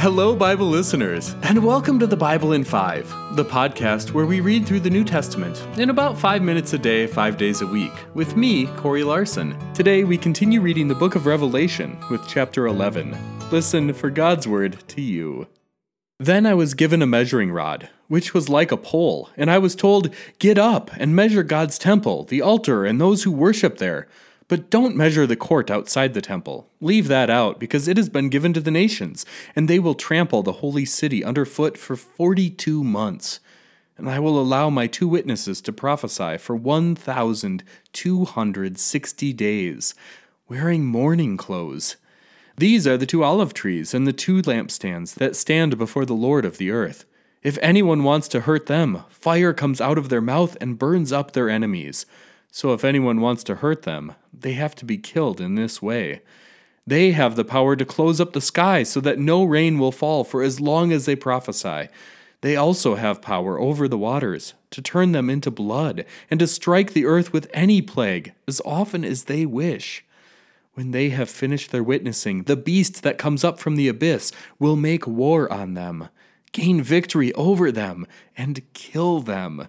Hello, 0.00 0.34
Bible 0.34 0.66
listeners, 0.66 1.36
and 1.42 1.62
welcome 1.62 1.98
to 1.98 2.06
the 2.06 2.16
Bible 2.16 2.54
in 2.54 2.64
Five, 2.64 3.06
the 3.36 3.44
podcast 3.44 4.14
where 4.14 4.24
we 4.24 4.40
read 4.40 4.64
through 4.64 4.80
the 4.80 4.88
New 4.88 5.04
Testament 5.04 5.62
in 5.78 5.90
about 5.90 6.18
five 6.18 6.40
minutes 6.40 6.72
a 6.72 6.78
day, 6.78 7.06
five 7.06 7.36
days 7.36 7.60
a 7.60 7.66
week, 7.66 7.92
with 8.14 8.34
me, 8.34 8.64
Corey 8.78 9.04
Larson. 9.04 9.54
Today, 9.74 10.04
we 10.04 10.16
continue 10.16 10.62
reading 10.62 10.88
the 10.88 10.94
book 10.94 11.16
of 11.16 11.26
Revelation 11.26 11.98
with 12.10 12.26
chapter 12.26 12.66
11. 12.66 13.14
Listen 13.50 13.92
for 13.92 14.08
God's 14.08 14.48
word 14.48 14.82
to 14.88 15.02
you. 15.02 15.48
Then 16.18 16.46
I 16.46 16.54
was 16.54 16.72
given 16.72 17.02
a 17.02 17.06
measuring 17.06 17.52
rod, 17.52 17.90
which 18.08 18.32
was 18.32 18.48
like 18.48 18.72
a 18.72 18.78
pole, 18.78 19.28
and 19.36 19.50
I 19.50 19.58
was 19.58 19.76
told, 19.76 20.14
Get 20.38 20.56
up 20.56 20.90
and 20.96 21.14
measure 21.14 21.42
God's 21.42 21.76
temple, 21.76 22.24
the 22.24 22.40
altar, 22.40 22.86
and 22.86 22.98
those 22.98 23.24
who 23.24 23.30
worship 23.30 23.76
there 23.76 24.08
but 24.50 24.68
don't 24.68 24.96
measure 24.96 25.28
the 25.28 25.36
court 25.36 25.70
outside 25.70 26.12
the 26.12 26.20
temple. 26.20 26.68
Leave 26.80 27.06
that 27.06 27.30
out, 27.30 27.60
because 27.60 27.86
it 27.86 27.96
has 27.96 28.08
been 28.08 28.28
given 28.28 28.52
to 28.52 28.60
the 28.60 28.70
nations, 28.70 29.24
and 29.54 29.68
they 29.68 29.78
will 29.78 29.94
trample 29.94 30.42
the 30.42 30.54
holy 30.54 30.84
city 30.84 31.24
underfoot 31.24 31.78
for 31.78 31.94
forty 31.94 32.50
two 32.50 32.82
months. 32.82 33.38
And 33.96 34.10
I 34.10 34.18
will 34.18 34.40
allow 34.40 34.68
my 34.68 34.88
two 34.88 35.06
witnesses 35.06 35.60
to 35.60 35.72
prophesy 35.72 36.36
for 36.36 36.56
one 36.56 36.96
thousand 36.96 37.62
two 37.92 38.24
hundred 38.24 38.76
sixty 38.76 39.32
days, 39.32 39.94
wearing 40.48 40.84
mourning 40.84 41.36
clothes. 41.36 41.96
These 42.56 42.88
are 42.88 42.96
the 42.96 43.06
two 43.06 43.22
olive 43.22 43.54
trees 43.54 43.94
and 43.94 44.04
the 44.04 44.12
two 44.12 44.42
lampstands 44.42 45.14
that 45.14 45.36
stand 45.36 45.78
before 45.78 46.04
the 46.04 46.12
Lord 46.14 46.44
of 46.44 46.58
the 46.58 46.72
earth. 46.72 47.04
If 47.44 47.56
anyone 47.62 48.02
wants 48.02 48.26
to 48.28 48.40
hurt 48.40 48.66
them, 48.66 49.04
fire 49.10 49.52
comes 49.52 49.80
out 49.80 49.96
of 49.96 50.08
their 50.08 50.20
mouth 50.20 50.56
and 50.60 50.78
burns 50.78 51.12
up 51.12 51.32
their 51.32 51.48
enemies. 51.48 52.04
So 52.50 52.72
if 52.72 52.84
anyone 52.84 53.20
wants 53.20 53.44
to 53.44 53.56
hurt 53.56 53.82
them, 53.82 54.14
they 54.32 54.52
have 54.52 54.74
to 54.76 54.84
be 54.84 54.98
killed 54.98 55.40
in 55.40 55.54
this 55.54 55.80
way. 55.80 56.22
They 56.86 57.12
have 57.12 57.36
the 57.36 57.44
power 57.44 57.76
to 57.76 57.84
close 57.84 58.20
up 58.20 58.32
the 58.32 58.40
sky 58.40 58.82
so 58.82 59.00
that 59.00 59.18
no 59.18 59.44
rain 59.44 59.78
will 59.78 59.92
fall 59.92 60.24
for 60.24 60.42
as 60.42 60.60
long 60.60 60.92
as 60.92 61.06
they 61.06 61.14
prophesy. 61.14 61.88
They 62.40 62.56
also 62.56 62.94
have 62.94 63.22
power 63.22 63.60
over 63.60 63.86
the 63.86 63.98
waters, 63.98 64.54
to 64.70 64.80
turn 64.80 65.12
them 65.12 65.28
into 65.28 65.50
blood, 65.50 66.06
and 66.30 66.40
to 66.40 66.46
strike 66.46 66.92
the 66.92 67.04
earth 67.04 67.32
with 67.32 67.50
any 67.52 67.82
plague, 67.82 68.32
as 68.48 68.62
often 68.64 69.04
as 69.04 69.24
they 69.24 69.44
wish. 69.44 70.04
When 70.72 70.92
they 70.92 71.10
have 71.10 71.28
finished 71.28 71.70
their 71.70 71.82
witnessing, 71.82 72.44
the 72.44 72.56
beast 72.56 73.02
that 73.02 73.18
comes 73.18 73.44
up 73.44 73.58
from 73.58 73.76
the 73.76 73.88
abyss 73.88 74.32
will 74.58 74.76
make 74.76 75.06
war 75.06 75.52
on 75.52 75.74
them, 75.74 76.08
gain 76.52 76.82
victory 76.82 77.32
over 77.34 77.70
them, 77.70 78.06
and 78.36 78.62
kill 78.72 79.20
them. 79.20 79.68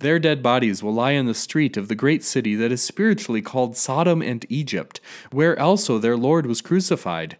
Their 0.00 0.18
dead 0.18 0.42
bodies 0.42 0.82
will 0.82 0.94
lie 0.94 1.12
in 1.12 1.26
the 1.26 1.34
street 1.34 1.76
of 1.76 1.88
the 1.88 1.94
great 1.94 2.24
city 2.24 2.54
that 2.54 2.72
is 2.72 2.82
spiritually 2.82 3.42
called 3.42 3.76
Sodom 3.76 4.22
and 4.22 4.46
Egypt, 4.48 4.98
where 5.30 5.60
also 5.60 5.98
their 5.98 6.16
Lord 6.16 6.46
was 6.46 6.62
crucified. 6.62 7.36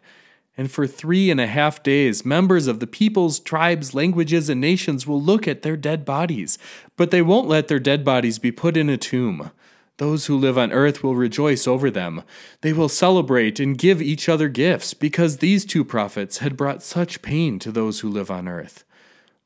And 0.58 0.70
for 0.70 0.86
three 0.86 1.30
and 1.30 1.40
a 1.40 1.46
half 1.46 1.82
days, 1.82 2.22
members 2.22 2.66
of 2.66 2.78
the 2.78 2.86
peoples, 2.86 3.40
tribes, 3.40 3.94
languages, 3.94 4.50
and 4.50 4.60
nations 4.60 5.06
will 5.06 5.22
look 5.22 5.48
at 5.48 5.62
their 5.62 5.76
dead 5.76 6.04
bodies, 6.04 6.58
but 6.98 7.10
they 7.10 7.22
won't 7.22 7.48
let 7.48 7.68
their 7.68 7.78
dead 7.78 8.04
bodies 8.04 8.38
be 8.38 8.52
put 8.52 8.76
in 8.76 8.90
a 8.90 8.98
tomb. 8.98 9.52
Those 9.96 10.26
who 10.26 10.36
live 10.36 10.58
on 10.58 10.70
earth 10.70 11.02
will 11.02 11.14
rejoice 11.14 11.66
over 11.66 11.90
them. 11.90 12.22
They 12.60 12.74
will 12.74 12.90
celebrate 12.90 13.58
and 13.58 13.78
give 13.78 14.02
each 14.02 14.28
other 14.28 14.50
gifts, 14.50 14.92
because 14.92 15.38
these 15.38 15.64
two 15.64 15.84
prophets 15.84 16.38
had 16.38 16.58
brought 16.58 16.82
such 16.82 17.22
pain 17.22 17.58
to 17.60 17.72
those 17.72 18.00
who 18.00 18.10
live 18.10 18.30
on 18.30 18.48
earth. 18.48 18.84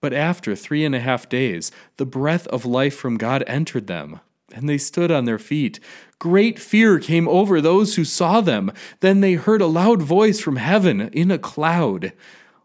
But 0.04 0.12
after 0.12 0.54
three 0.54 0.84
and 0.84 0.94
a 0.94 1.00
half 1.00 1.30
days, 1.30 1.72
the 1.96 2.04
breath 2.04 2.46
of 2.48 2.66
life 2.66 2.94
from 2.94 3.16
God 3.16 3.42
entered 3.46 3.86
them, 3.86 4.20
and 4.52 4.68
they 4.68 4.76
stood 4.76 5.10
on 5.10 5.24
their 5.24 5.38
feet. 5.38 5.80
Great 6.18 6.58
fear 6.58 6.98
came 6.98 7.26
over 7.26 7.58
those 7.58 7.96
who 7.96 8.04
saw 8.04 8.42
them. 8.42 8.70
Then 9.00 9.22
they 9.22 9.32
heard 9.32 9.62
a 9.62 9.66
loud 9.66 10.02
voice 10.02 10.40
from 10.40 10.56
heaven 10.56 11.08
in 11.14 11.30
a 11.30 11.38
cloud, 11.38 12.12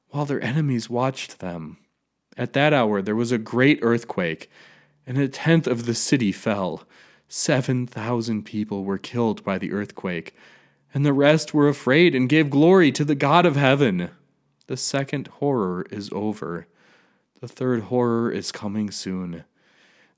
while 0.10 0.26
their 0.26 0.44
enemies 0.44 0.90
watched 0.90 1.40
them. 1.40 1.78
At 2.36 2.52
that 2.52 2.73
hour 2.73 3.02
there 3.02 3.16
was 3.16 3.32
a 3.32 3.38
great 3.38 3.80
earthquake, 3.82 4.52
and 5.08 5.17
a 5.17 5.30
tenth 5.30 5.66
of 5.66 5.86
the 5.86 5.95
city 5.95 6.33
fell. 6.33 6.83
Seven 7.30 7.88
thousand 7.88 8.44
people 8.44 8.83
were 8.83 8.98
killed 8.98 9.45
by 9.45 9.58
the 9.58 9.71
earthquake, 9.71 10.36
and 10.94 11.06
the 11.06 11.14
rest 11.14 11.54
were 11.54 11.70
afraid 11.70 12.14
and 12.14 12.27
gave 12.27 12.50
glory 12.50 12.92
to 12.92 13.06
the 13.06 13.16
God 13.16 13.45
of 13.45 13.56
heaven. 13.56 14.10
The 14.67 14.76
second 14.76 15.27
horror 15.39 15.86
is 15.89 16.10
over. 16.11 16.67
The 17.42 17.48
third 17.48 17.83
horror 17.83 18.32
is 18.32 18.52
coming 18.52 18.92
soon. 18.92 19.45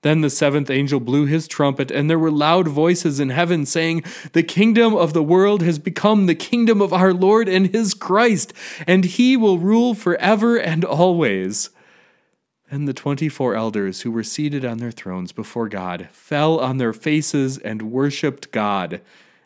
Then 0.01 0.21
the 0.21 0.31
seventh 0.31 0.71
angel 0.71 0.99
blew 0.99 1.27
his 1.27 1.47
trumpet, 1.47 1.91
and 1.91 2.09
there 2.09 2.17
were 2.17 2.31
loud 2.31 2.67
voices 2.67 3.19
in 3.19 3.29
heaven 3.29 3.67
saying, 3.67 4.03
The 4.33 4.41
kingdom 4.41 4.95
of 4.95 5.13
the 5.13 5.21
world 5.21 5.61
has 5.61 5.77
become 5.77 6.25
the 6.25 6.33
kingdom 6.33 6.81
of 6.81 6.91
our 6.91 7.13
Lord 7.13 7.47
and 7.47 7.67
his 7.67 7.93
Christ, 7.93 8.53
and 8.87 9.05
he 9.05 9.37
will 9.37 9.59
rule 9.59 9.93
forever 9.93 10.57
and 10.57 10.83
always. 10.83 11.69
Then 12.71 12.85
the 12.85 12.93
twenty 12.93 13.29
four 13.29 13.53
elders 13.53 14.01
who 14.01 14.11
were 14.11 14.23
seated 14.23 14.65
on 14.65 14.79
their 14.79 14.91
thrones 14.91 15.31
before 15.31 15.69
God 15.69 16.09
fell 16.11 16.59
on 16.59 16.77
their 16.77 16.93
faces 16.93 17.59
and 17.59 17.91
worshipped 17.91 18.51
God. 18.51 19.01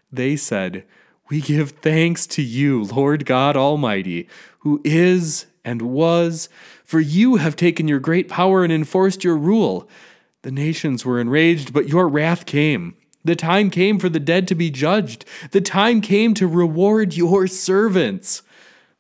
They 0.10 0.38
said, 0.38 0.86
We 1.30 1.42
give 1.42 1.72
thanks 1.72 2.28
to 2.28 2.42
you, 2.44 2.84
Lord 2.84 3.26
God 3.26 3.58
Almighty, 3.58 4.28
who 4.60 4.82
is 4.84 5.48
and 5.64 5.82
was, 5.82 6.50
for 6.84 7.00
you 7.00 7.38
have 7.38 7.56
taken 7.56 7.88
your 7.88 8.00
great 8.00 8.30
power 8.30 8.64
and 8.64 8.72
enforced 8.72 9.24
your 9.24 9.36
rule. 9.36 9.90
The 10.44 10.52
nations 10.52 11.04
were 11.04 11.20
enraged, 11.20 11.74
but 11.74 11.90
your 11.90 12.08
wrath 12.08 12.46
came. 12.46 12.96
The 13.24 13.36
time 13.36 13.72
came 13.72 13.98
for 13.98 14.08
the 14.08 14.20
dead 14.20 14.48
to 14.50 14.56
be 14.56 14.70
judged. 14.70 15.26
The 15.50 15.62
time 15.62 16.00
came 16.00 16.36
to 16.36 16.48
reward 16.48 17.18
your 17.18 17.48
servants, 17.48 18.44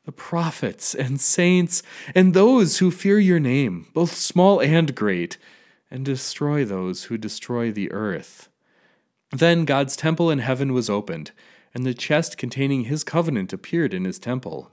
the 0.05 0.11
prophets 0.11 0.95
and 0.95 1.21
saints, 1.21 1.83
and 2.15 2.33
those 2.33 2.79
who 2.79 2.89
fear 2.89 3.19
your 3.19 3.39
name, 3.39 3.85
both 3.93 4.15
small 4.15 4.59
and 4.59 4.95
great, 4.95 5.37
and 5.91 6.03
destroy 6.03 6.65
those 6.65 7.03
who 7.03 7.19
destroy 7.19 7.71
the 7.71 7.91
earth. 7.91 8.49
Then 9.31 9.65
God's 9.65 9.95
temple 9.95 10.31
in 10.31 10.39
heaven 10.39 10.73
was 10.73 10.89
opened, 10.89 11.31
and 11.75 11.85
the 11.85 11.93
chest 11.93 12.37
containing 12.37 12.85
his 12.85 13.03
covenant 13.03 13.53
appeared 13.53 13.93
in 13.93 14.05
his 14.05 14.17
temple. 14.17 14.71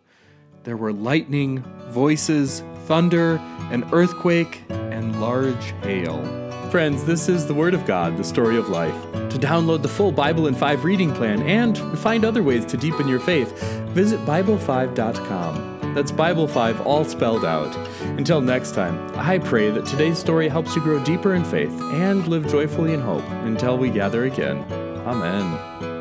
There 0.62 0.76
were 0.76 0.92
lightning, 0.92 1.64
voices, 1.88 2.62
thunder, 2.86 3.36
an 3.72 3.84
earthquake, 3.92 4.62
and 4.70 5.20
large 5.20 5.74
hail. 5.82 6.22
Friends, 6.70 7.04
this 7.04 7.28
is 7.28 7.46
the 7.46 7.54
Word 7.54 7.74
of 7.74 7.84
God, 7.84 8.16
the 8.16 8.24
story 8.24 8.56
of 8.56 8.68
life. 8.68 8.94
To 9.12 9.38
download 9.38 9.82
the 9.82 9.88
full 9.88 10.12
Bible 10.12 10.46
in 10.46 10.54
5 10.54 10.84
reading 10.84 11.12
plan 11.12 11.42
and 11.42 11.76
find 11.98 12.24
other 12.24 12.42
ways 12.42 12.64
to 12.66 12.76
deepen 12.76 13.08
your 13.08 13.20
faith, 13.20 13.52
visit 13.88 14.20
Bible5.com. 14.20 15.94
That's 15.94 16.12
Bible 16.12 16.48
5 16.48 16.86
all 16.86 17.04
spelled 17.04 17.44
out. 17.44 17.76
Until 18.16 18.40
next 18.40 18.74
time, 18.74 19.12
I 19.16 19.38
pray 19.38 19.70
that 19.70 19.84
today's 19.84 20.18
story 20.18 20.48
helps 20.48 20.74
you 20.74 20.82
grow 20.82 21.02
deeper 21.04 21.34
in 21.34 21.44
faith 21.44 21.78
and 21.92 22.26
live 22.28 22.48
joyfully 22.48 22.94
in 22.94 23.00
hope 23.00 23.28
until 23.44 23.76
we 23.76 23.90
gather 23.90 24.24
again. 24.24 24.64
Amen. 25.04 25.91